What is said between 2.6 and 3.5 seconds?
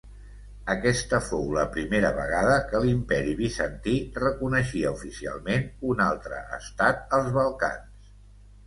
que l'Imperi